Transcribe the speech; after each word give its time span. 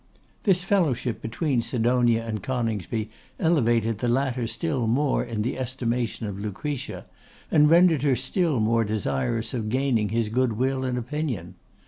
This 0.45 0.63
fellowship 0.63 1.21
between 1.21 1.61
Sidonia 1.61 2.25
and 2.25 2.41
Coningsby 2.41 3.09
elevated 3.39 3.99
the 3.99 4.07
latter 4.07 4.47
still 4.47 4.87
more 4.87 5.23
in 5.23 5.43
the 5.43 5.59
estimation 5.59 6.25
of 6.25 6.39
Lucretia, 6.39 7.05
and 7.51 7.69
rendered 7.69 8.01
her 8.01 8.15
still 8.15 8.59
more 8.59 8.83
desirous 8.83 9.53
of 9.53 9.69
gaining 9.69 10.09
his 10.09 10.29
good 10.29 10.53
will 10.53 10.83
and 10.85 10.97
opinion. 10.97 11.53